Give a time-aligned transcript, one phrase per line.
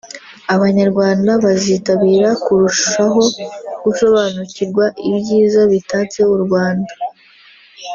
[0.55, 3.21] Abanyarwanda bazitabira kurushaho
[3.83, 6.93] gusobanukirwa ibyiza bitatse u Rwanda